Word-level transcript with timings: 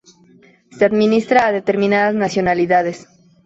Se 0.71 0.83
administra 0.85 1.45
a 1.45 1.51
determinadas 1.51 2.15
nacionalidades". 2.15 3.07